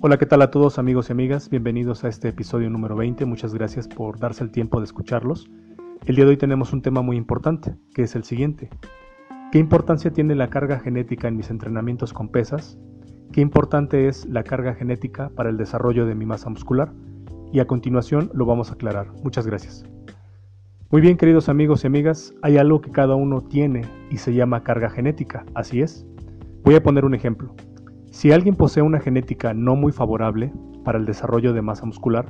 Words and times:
Hola, 0.00 0.16
¿qué 0.16 0.26
tal 0.26 0.42
a 0.42 0.52
todos 0.52 0.78
amigos 0.78 1.08
y 1.08 1.12
amigas? 1.12 1.50
Bienvenidos 1.50 2.04
a 2.04 2.08
este 2.08 2.28
episodio 2.28 2.70
número 2.70 2.94
20. 2.94 3.24
Muchas 3.24 3.52
gracias 3.52 3.88
por 3.88 4.20
darse 4.20 4.44
el 4.44 4.52
tiempo 4.52 4.78
de 4.78 4.84
escucharlos. 4.84 5.50
El 6.06 6.14
día 6.14 6.24
de 6.24 6.30
hoy 6.30 6.36
tenemos 6.36 6.72
un 6.72 6.82
tema 6.82 7.02
muy 7.02 7.16
importante, 7.16 7.74
que 7.94 8.02
es 8.02 8.14
el 8.14 8.22
siguiente. 8.22 8.70
¿Qué 9.50 9.58
importancia 9.58 10.12
tiene 10.12 10.36
la 10.36 10.50
carga 10.50 10.78
genética 10.78 11.26
en 11.26 11.36
mis 11.36 11.50
entrenamientos 11.50 12.12
con 12.12 12.28
pesas? 12.28 12.78
¿Qué 13.32 13.40
importante 13.40 14.06
es 14.06 14.24
la 14.26 14.44
carga 14.44 14.72
genética 14.74 15.30
para 15.30 15.50
el 15.50 15.56
desarrollo 15.56 16.06
de 16.06 16.14
mi 16.14 16.26
masa 16.26 16.48
muscular? 16.48 16.92
Y 17.52 17.58
a 17.58 17.66
continuación 17.66 18.30
lo 18.32 18.46
vamos 18.46 18.70
a 18.70 18.74
aclarar. 18.74 19.08
Muchas 19.24 19.48
gracias. 19.48 19.84
Muy 20.90 21.00
bien, 21.00 21.16
queridos 21.16 21.48
amigos 21.48 21.82
y 21.82 21.88
amigas, 21.88 22.32
hay 22.42 22.56
algo 22.56 22.80
que 22.80 22.92
cada 22.92 23.16
uno 23.16 23.40
tiene 23.40 23.82
y 24.10 24.18
se 24.18 24.32
llama 24.32 24.62
carga 24.62 24.90
genética, 24.90 25.44
así 25.54 25.80
es. 25.80 26.06
Voy 26.62 26.76
a 26.76 26.82
poner 26.84 27.04
un 27.04 27.16
ejemplo. 27.16 27.52
Si 28.10 28.32
alguien 28.32 28.56
posee 28.56 28.82
una 28.82 29.00
genética 29.00 29.52
no 29.52 29.76
muy 29.76 29.92
favorable 29.92 30.52
para 30.82 30.98
el 30.98 31.04
desarrollo 31.04 31.52
de 31.52 31.62
masa 31.62 31.84
muscular, 31.84 32.26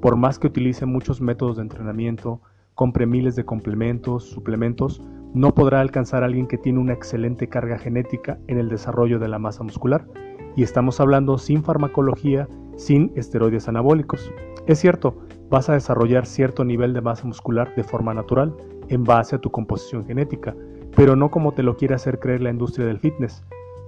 por 0.00 0.16
más 0.16 0.38
que 0.38 0.46
utilice 0.46 0.86
muchos 0.86 1.20
métodos 1.20 1.56
de 1.56 1.62
entrenamiento, 1.62 2.40
compre 2.74 3.04
miles 3.04 3.34
de 3.34 3.44
complementos, 3.44 4.24
suplementos, 4.30 5.02
no 5.34 5.54
podrá 5.54 5.80
alcanzar 5.80 6.22
a 6.22 6.26
alguien 6.26 6.46
que 6.46 6.56
tiene 6.56 6.78
una 6.78 6.92
excelente 6.92 7.48
carga 7.48 7.78
genética 7.78 8.38
en 8.46 8.58
el 8.58 8.68
desarrollo 8.68 9.18
de 9.18 9.28
la 9.28 9.40
masa 9.40 9.64
muscular. 9.64 10.06
Y 10.54 10.62
estamos 10.62 11.00
hablando 11.00 11.36
sin 11.36 11.64
farmacología, 11.64 12.48
sin 12.76 13.12
esteroides 13.16 13.68
anabólicos. 13.68 14.32
Es 14.68 14.78
cierto, 14.78 15.18
vas 15.50 15.68
a 15.68 15.74
desarrollar 15.74 16.26
cierto 16.26 16.64
nivel 16.64 16.92
de 16.92 17.00
masa 17.00 17.26
muscular 17.26 17.74
de 17.74 17.82
forma 17.82 18.14
natural 18.14 18.54
en 18.88 19.02
base 19.02 19.34
a 19.34 19.40
tu 19.40 19.50
composición 19.50 20.06
genética, 20.06 20.54
pero 20.94 21.16
no 21.16 21.30
como 21.30 21.52
te 21.52 21.64
lo 21.64 21.76
quiere 21.76 21.96
hacer 21.96 22.20
creer 22.20 22.40
la 22.40 22.50
industria 22.50 22.86
del 22.86 23.00
fitness, 23.00 23.44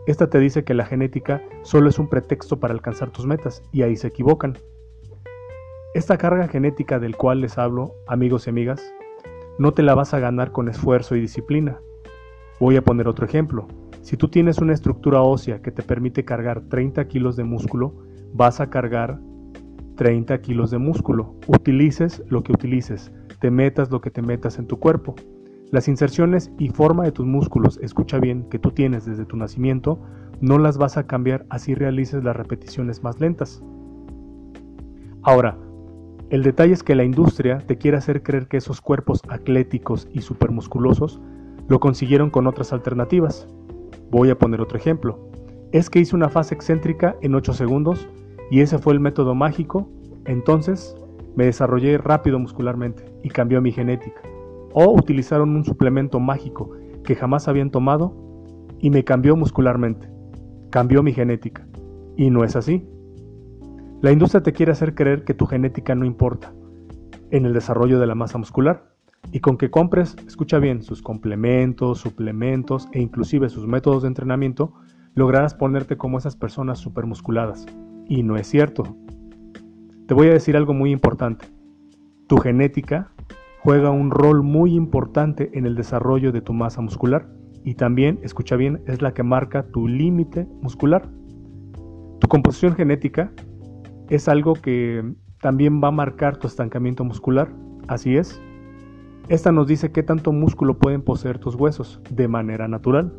esta 0.06 0.30
te 0.30 0.38
dice 0.38 0.64
que 0.64 0.74
la 0.74 0.86
genética 0.86 1.42
solo 1.62 1.88
es 1.88 1.98
un 1.98 2.08
pretexto 2.08 2.58
para 2.58 2.72
alcanzar 2.72 3.10
tus 3.10 3.26
metas 3.26 3.62
y 3.72 3.82
ahí 3.82 3.96
se 3.96 4.08
equivocan. 4.08 4.56
Esta 5.94 6.16
carga 6.16 6.48
genética 6.48 6.98
del 6.98 7.16
cual 7.16 7.40
les 7.40 7.58
hablo, 7.58 7.94
amigos 8.06 8.46
y 8.46 8.50
amigas, 8.50 8.82
no 9.58 9.72
te 9.72 9.82
la 9.82 9.94
vas 9.94 10.14
a 10.14 10.20
ganar 10.20 10.52
con 10.52 10.68
esfuerzo 10.68 11.16
y 11.16 11.20
disciplina. 11.20 11.80
Voy 12.60 12.76
a 12.76 12.82
poner 12.82 13.08
otro 13.08 13.26
ejemplo. 13.26 13.66
Si 14.02 14.16
tú 14.16 14.28
tienes 14.28 14.58
una 14.58 14.72
estructura 14.72 15.20
ósea 15.20 15.60
que 15.60 15.70
te 15.70 15.82
permite 15.82 16.24
cargar 16.24 16.62
30 16.62 17.06
kilos 17.08 17.36
de 17.36 17.44
músculo, 17.44 17.92
vas 18.32 18.60
a 18.60 18.70
cargar 18.70 19.20
30 19.96 20.40
kilos 20.40 20.70
de 20.70 20.78
músculo. 20.78 21.34
Utilices 21.46 22.22
lo 22.28 22.42
que 22.42 22.52
utilices, 22.52 23.12
te 23.40 23.50
metas 23.50 23.90
lo 23.90 24.00
que 24.00 24.10
te 24.10 24.22
metas 24.22 24.58
en 24.58 24.66
tu 24.66 24.78
cuerpo. 24.78 25.14
Las 25.70 25.86
inserciones 25.86 26.50
y 26.58 26.68
forma 26.68 27.04
de 27.04 27.12
tus 27.12 27.26
músculos, 27.26 27.78
escucha 27.80 28.18
bien, 28.18 28.48
que 28.50 28.58
tú 28.58 28.72
tienes 28.72 29.06
desde 29.06 29.24
tu 29.24 29.36
nacimiento, 29.36 30.00
no 30.40 30.58
las 30.58 30.78
vas 30.78 30.96
a 30.96 31.06
cambiar 31.06 31.46
así 31.48 31.76
realices 31.76 32.24
las 32.24 32.34
repeticiones 32.34 33.04
más 33.04 33.20
lentas. 33.20 33.62
Ahora, 35.22 35.56
el 36.30 36.42
detalle 36.42 36.72
es 36.72 36.82
que 36.82 36.96
la 36.96 37.04
industria 37.04 37.58
te 37.58 37.78
quiere 37.78 37.98
hacer 37.98 38.24
creer 38.24 38.48
que 38.48 38.56
esos 38.56 38.80
cuerpos 38.80 39.20
atléticos 39.28 40.08
y 40.12 40.22
supermusculosos 40.22 41.20
lo 41.68 41.78
consiguieron 41.78 42.30
con 42.30 42.48
otras 42.48 42.72
alternativas. 42.72 43.46
Voy 44.10 44.30
a 44.30 44.38
poner 44.38 44.60
otro 44.60 44.76
ejemplo. 44.76 45.20
Es 45.70 45.88
que 45.88 46.00
hice 46.00 46.16
una 46.16 46.28
fase 46.28 46.52
excéntrica 46.52 47.14
en 47.20 47.36
8 47.36 47.52
segundos 47.52 48.08
y 48.50 48.60
ese 48.60 48.78
fue 48.78 48.92
el 48.92 48.98
método 48.98 49.36
mágico, 49.36 49.88
entonces 50.24 50.96
me 51.36 51.44
desarrollé 51.44 51.96
rápido 51.96 52.40
muscularmente 52.40 53.04
y 53.22 53.28
cambió 53.28 53.60
mi 53.60 53.70
genética 53.70 54.20
o 54.72 54.90
utilizaron 54.92 55.56
un 55.56 55.64
suplemento 55.64 56.20
mágico 56.20 56.70
que 57.04 57.14
jamás 57.14 57.48
habían 57.48 57.70
tomado 57.70 58.14
y 58.78 58.90
me 58.90 59.04
cambió 59.04 59.36
muscularmente, 59.36 60.08
cambió 60.70 61.02
mi 61.02 61.12
genética. 61.12 61.66
Y 62.16 62.30
no 62.30 62.44
es 62.44 62.56
así. 62.56 62.86
La 64.02 64.12
industria 64.12 64.42
te 64.42 64.52
quiere 64.52 64.72
hacer 64.72 64.94
creer 64.94 65.24
que 65.24 65.34
tu 65.34 65.46
genética 65.46 65.94
no 65.94 66.04
importa 66.04 66.52
en 67.30 67.46
el 67.46 67.52
desarrollo 67.52 67.98
de 67.98 68.06
la 68.06 68.14
masa 68.14 68.38
muscular 68.38 68.90
y 69.32 69.40
con 69.40 69.56
que 69.56 69.70
compres, 69.70 70.16
escucha 70.26 70.58
bien, 70.58 70.82
sus 70.82 71.02
complementos, 71.02 71.98
suplementos 71.98 72.88
e 72.92 73.00
inclusive 73.00 73.48
sus 73.48 73.66
métodos 73.66 74.02
de 74.02 74.08
entrenamiento, 74.08 74.72
lograrás 75.14 75.54
ponerte 75.54 75.96
como 75.96 76.18
esas 76.18 76.36
personas 76.36 76.78
supermusculadas. 76.78 77.66
Y 78.08 78.22
no 78.22 78.36
es 78.36 78.48
cierto. 78.48 78.96
Te 80.06 80.14
voy 80.14 80.28
a 80.28 80.32
decir 80.32 80.56
algo 80.56 80.74
muy 80.74 80.90
importante. 80.90 81.46
Tu 82.26 82.38
genética 82.38 83.12
juega 83.62 83.90
un 83.90 84.10
rol 84.10 84.42
muy 84.42 84.74
importante 84.74 85.50
en 85.52 85.66
el 85.66 85.74
desarrollo 85.74 86.32
de 86.32 86.40
tu 86.40 86.52
masa 86.52 86.80
muscular 86.80 87.28
y 87.62 87.74
también, 87.74 88.18
escucha 88.22 88.56
bien, 88.56 88.82
es 88.86 89.02
la 89.02 89.12
que 89.12 89.22
marca 89.22 89.66
tu 89.70 89.86
límite 89.86 90.48
muscular. 90.62 91.08
Tu 92.20 92.28
composición 92.28 92.74
genética 92.74 93.32
es 94.08 94.28
algo 94.28 94.54
que 94.54 95.14
también 95.40 95.82
va 95.82 95.88
a 95.88 95.92
marcar 95.92 96.38
tu 96.38 96.46
estancamiento 96.46 97.04
muscular, 97.04 97.52
así 97.86 98.16
es. 98.16 98.40
Esta 99.28 99.52
nos 99.52 99.66
dice 99.66 99.92
qué 99.92 100.02
tanto 100.02 100.32
músculo 100.32 100.78
pueden 100.78 101.02
poseer 101.02 101.38
tus 101.38 101.54
huesos 101.54 102.00
de 102.10 102.28
manera 102.28 102.66
natural. 102.66 103.12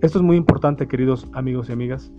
Esto 0.00 0.18
es 0.18 0.24
muy 0.24 0.36
importante, 0.36 0.86
queridos 0.86 1.28
amigos 1.34 1.68
y 1.68 1.72
amigas, 1.72 2.12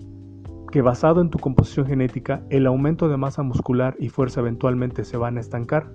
que 0.70 0.82
basado 0.82 1.22
en 1.22 1.30
tu 1.30 1.40
composición 1.40 1.88
genética, 1.88 2.44
el 2.50 2.68
aumento 2.68 3.08
de 3.08 3.18
masa 3.18 3.42
muscular 3.42 3.96
y 4.00 4.10
fuerza 4.10 4.42
eventualmente 4.42 5.04
se 5.04 5.18
van 5.18 5.38
a 5.38 5.40
estancar 5.40 5.92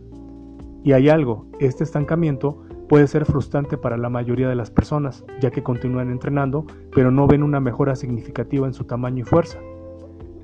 y 0.86 0.92
hay 0.92 1.08
algo, 1.08 1.46
este 1.58 1.82
estancamiento 1.82 2.62
puede 2.88 3.08
ser 3.08 3.24
frustrante 3.24 3.76
para 3.76 3.96
la 3.96 4.08
mayoría 4.08 4.48
de 4.48 4.54
las 4.54 4.70
personas, 4.70 5.24
ya 5.40 5.50
que 5.50 5.64
continúan 5.64 6.12
entrenando, 6.12 6.64
pero 6.94 7.10
no 7.10 7.26
ven 7.26 7.42
una 7.42 7.58
mejora 7.58 7.96
significativa 7.96 8.68
en 8.68 8.72
su 8.72 8.84
tamaño 8.84 9.22
y 9.22 9.24
fuerza. 9.24 9.58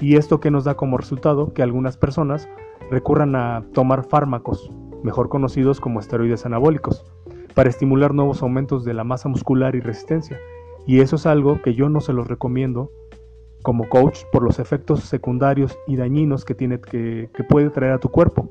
Y 0.00 0.16
esto 0.16 0.40
que 0.40 0.50
nos 0.50 0.64
da 0.64 0.74
como 0.74 0.98
resultado 0.98 1.52
que 1.52 1.62
algunas 1.62 1.96
personas 1.96 2.48
recurran 2.90 3.36
a 3.36 3.62
tomar 3.72 4.02
fármacos, 4.02 4.68
mejor 5.04 5.28
conocidos 5.28 5.78
como 5.78 6.00
esteroides 6.00 6.44
anabólicos, 6.44 7.04
para 7.54 7.70
estimular 7.70 8.12
nuevos 8.12 8.42
aumentos 8.42 8.84
de 8.84 8.94
la 8.94 9.04
masa 9.04 9.28
muscular 9.28 9.76
y 9.76 9.80
resistencia. 9.80 10.40
Y 10.88 11.02
eso 11.02 11.14
es 11.14 11.26
algo 11.26 11.62
que 11.62 11.74
yo 11.74 11.88
no 11.88 12.00
se 12.00 12.12
los 12.12 12.26
recomiendo 12.26 12.90
como 13.62 13.88
coach 13.88 14.24
por 14.32 14.42
los 14.42 14.58
efectos 14.58 15.04
secundarios 15.04 15.78
y 15.86 15.94
dañinos 15.94 16.44
que, 16.44 16.56
tiene, 16.56 16.80
que, 16.80 17.30
que 17.32 17.44
puede 17.44 17.70
traer 17.70 17.92
a 17.92 18.00
tu 18.00 18.08
cuerpo. 18.08 18.50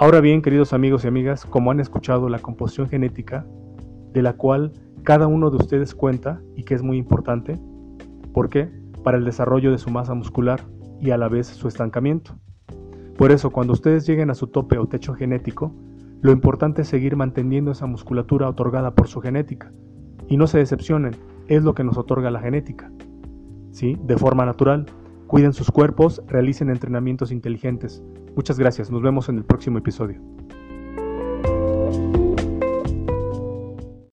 Ahora 0.00 0.22
bien, 0.22 0.40
queridos 0.40 0.72
amigos 0.72 1.04
y 1.04 1.08
amigas, 1.08 1.44
como 1.44 1.70
han 1.70 1.78
escuchado 1.78 2.30
la 2.30 2.38
composición 2.38 2.88
genética, 2.88 3.44
de 4.14 4.22
la 4.22 4.32
cual 4.32 4.72
cada 5.02 5.26
uno 5.26 5.50
de 5.50 5.58
ustedes 5.58 5.94
cuenta 5.94 6.40
y 6.56 6.62
que 6.62 6.72
es 6.72 6.82
muy 6.82 6.96
importante, 6.96 7.60
¿por 8.32 8.48
qué? 8.48 8.70
Para 9.04 9.18
el 9.18 9.26
desarrollo 9.26 9.70
de 9.70 9.76
su 9.76 9.90
masa 9.90 10.14
muscular 10.14 10.62
y 11.02 11.10
a 11.10 11.18
la 11.18 11.28
vez 11.28 11.48
su 11.48 11.68
estancamiento. 11.68 12.34
Por 13.18 13.30
eso, 13.30 13.50
cuando 13.50 13.74
ustedes 13.74 14.06
lleguen 14.06 14.30
a 14.30 14.34
su 14.34 14.46
tope 14.46 14.78
o 14.78 14.86
techo 14.86 15.12
genético, 15.12 15.74
lo 16.22 16.32
importante 16.32 16.80
es 16.80 16.88
seguir 16.88 17.14
manteniendo 17.14 17.70
esa 17.70 17.84
musculatura 17.84 18.48
otorgada 18.48 18.94
por 18.94 19.06
su 19.06 19.20
genética. 19.20 19.70
Y 20.28 20.38
no 20.38 20.46
se 20.46 20.56
decepcionen, 20.56 21.14
es 21.46 21.62
lo 21.62 21.74
que 21.74 21.84
nos 21.84 21.98
otorga 21.98 22.30
la 22.30 22.40
genética. 22.40 22.90
¿Sí? 23.70 23.98
De 24.02 24.16
forma 24.16 24.46
natural, 24.46 24.86
Cuiden 25.30 25.52
sus 25.52 25.70
cuerpos, 25.70 26.20
realicen 26.26 26.70
entrenamientos 26.70 27.30
inteligentes. 27.30 28.02
Muchas 28.34 28.58
gracias, 28.58 28.90
nos 28.90 29.00
vemos 29.00 29.28
en 29.28 29.36
el 29.36 29.44
próximo 29.44 29.78
episodio. 29.78 30.20